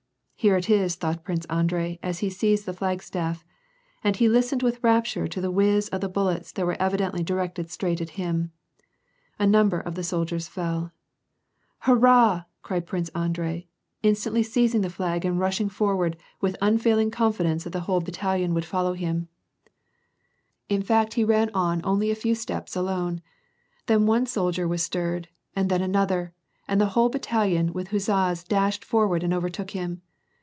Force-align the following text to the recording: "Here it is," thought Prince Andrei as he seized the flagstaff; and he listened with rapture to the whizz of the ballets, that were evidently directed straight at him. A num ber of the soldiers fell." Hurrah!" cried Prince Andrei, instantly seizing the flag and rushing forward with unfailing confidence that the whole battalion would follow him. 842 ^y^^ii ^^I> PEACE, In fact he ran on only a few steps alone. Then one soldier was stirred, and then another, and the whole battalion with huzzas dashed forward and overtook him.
"Here 0.51 0.57
it 0.57 0.71
is," 0.71 0.95
thought 0.95 1.23
Prince 1.23 1.45
Andrei 1.51 1.99
as 2.01 2.17
he 2.17 2.31
seized 2.31 2.65
the 2.65 2.73
flagstaff; 2.73 3.45
and 4.03 4.15
he 4.15 4.27
listened 4.27 4.63
with 4.63 4.83
rapture 4.83 5.27
to 5.27 5.39
the 5.39 5.51
whizz 5.51 5.87
of 5.89 6.01
the 6.01 6.09
ballets, 6.09 6.51
that 6.53 6.65
were 6.65 6.81
evidently 6.81 7.21
directed 7.21 7.69
straight 7.69 8.01
at 8.01 8.17
him. 8.17 8.51
A 9.37 9.45
num 9.45 9.69
ber 9.69 9.79
of 9.81 9.93
the 9.93 10.03
soldiers 10.03 10.47
fell." 10.47 10.93
Hurrah!" 11.85 12.45
cried 12.63 12.87
Prince 12.87 13.09
Andrei, 13.09 13.67
instantly 14.01 14.41
seizing 14.41 14.81
the 14.81 14.89
flag 14.89 15.25
and 15.25 15.39
rushing 15.39 15.69
forward 15.69 16.17
with 16.41 16.57
unfailing 16.59 17.11
confidence 17.11 17.65
that 17.65 17.69
the 17.73 17.81
whole 17.81 18.01
battalion 18.01 18.55
would 18.55 18.65
follow 18.65 18.93
him. 18.93 19.27
842 20.71 20.73
^y^^ii 20.73 20.77
^^I> 20.77 20.77
PEACE, 20.77 20.77
In 20.77 20.81
fact 20.81 21.13
he 21.13 21.23
ran 21.23 21.49
on 21.53 21.81
only 21.83 22.09
a 22.09 22.15
few 22.15 22.33
steps 22.33 22.75
alone. 22.75 23.21
Then 23.85 24.07
one 24.07 24.25
soldier 24.25 24.67
was 24.67 24.81
stirred, 24.81 25.27
and 25.55 25.69
then 25.69 25.83
another, 25.83 26.33
and 26.67 26.81
the 26.81 26.87
whole 26.97 27.09
battalion 27.09 27.73
with 27.73 27.89
huzzas 27.89 28.43
dashed 28.43 28.83
forward 28.83 29.21
and 29.21 29.35
overtook 29.35 29.69
him. 29.69 30.01